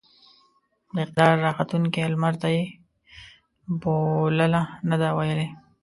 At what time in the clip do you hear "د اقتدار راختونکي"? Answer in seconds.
0.93-1.99